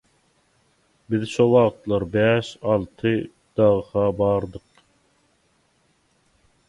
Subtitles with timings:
[1.09, 3.13] Biz şo wagtlar bäş-alty
[3.55, 4.69] dagy-ha bardyk